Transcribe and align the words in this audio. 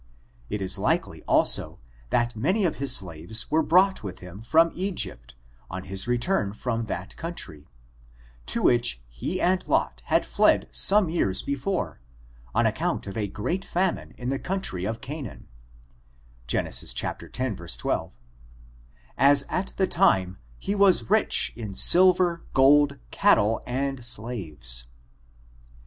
It 0.49 0.63
is 0.63 0.79
likely, 0.79 1.21
also, 1.25 1.79
that 2.09 2.35
many 2.35 2.65
of 2.65 2.77
his 2.77 2.95
slaves 2.95 3.51
were 3.51 3.61
brought 3.61 4.01
with 4.03 4.17
him 4.17 4.41
from 4.41 4.71
Egypt, 4.73 5.35
on 5.69 5.83
hjs 5.83 6.07
return 6.07 6.53
from 6.53 6.85
that 6.87 7.15
country, 7.17 7.67
to 8.47 8.63
which 8.63 8.99
he 9.07 9.39
and 9.39 9.67
Lot 9.67 10.01
had 10.05 10.25
fled 10.25 10.67
some 10.71 11.07
years 11.07 11.43
before, 11.43 11.99
on 12.55 12.65
account 12.65 13.05
of 13.05 13.15
a 13.15 13.27
great 13.27 13.63
famine 13.63 14.15
in 14.17 14.29
the 14.29 14.39
country 14.39 14.85
of 14.85 15.01
Canaan 15.01 15.47
(Gen. 16.47 16.65
x, 16.65 16.95
12), 16.95 18.17
as 19.19 19.45
at 19.49 19.73
the 19.77 19.85
time 19.87 20.39
he 20.57 20.73
was 20.73 21.11
rich 21.11 21.53
in 21.55 21.75
silver, 21.75 22.43
gold, 22.55 22.97
cattle 23.11 23.61
and 23.67 24.03
slaves. 24.03 24.85